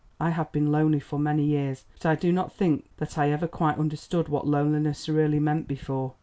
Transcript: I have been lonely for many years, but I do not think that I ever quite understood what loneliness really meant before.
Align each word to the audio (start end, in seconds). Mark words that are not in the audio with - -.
I 0.19 0.31
have 0.31 0.51
been 0.51 0.71
lonely 0.71 0.99
for 0.99 1.19
many 1.19 1.43
years, 1.43 1.85
but 1.93 2.07
I 2.07 2.15
do 2.15 2.31
not 2.31 2.51
think 2.51 2.89
that 2.97 3.19
I 3.19 3.29
ever 3.29 3.47
quite 3.47 3.77
understood 3.77 4.29
what 4.29 4.47
loneliness 4.47 5.07
really 5.07 5.39
meant 5.39 5.67
before. 5.67 6.15